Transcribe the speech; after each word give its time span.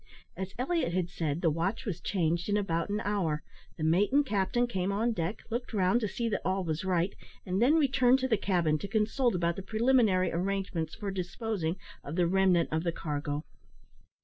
As 0.35 0.55
Elliot 0.57 0.93
had 0.95 1.09
said, 1.11 1.43
the 1.43 1.51
watch 1.51 1.85
was 1.85 2.01
changed 2.01 2.49
in 2.49 2.57
about 2.57 2.89
an 2.89 3.01
hour. 3.01 3.43
The 3.77 3.83
mate 3.83 4.11
and 4.11 4.25
captain 4.25 4.65
came 4.65 4.91
on 4.91 5.11
deck, 5.13 5.43
looked 5.51 5.73
round 5.75 6.01
to 6.01 6.07
see 6.07 6.27
that 6.29 6.41
all 6.43 6.63
was 6.63 6.83
right, 6.83 7.13
and 7.45 7.61
then 7.61 7.75
returned 7.75 8.17
to 8.21 8.27
the 8.27 8.35
cabin, 8.35 8.79
to 8.79 8.87
consult 8.87 9.35
about 9.35 9.57
the 9.57 9.61
preliminary 9.61 10.31
arrangements 10.33 10.95
for 10.95 11.11
disposing 11.11 11.75
of 12.03 12.15
the 12.15 12.25
remnant 12.25 12.69
of 12.71 12.83
the 12.83 12.91
cargo. 12.91 13.43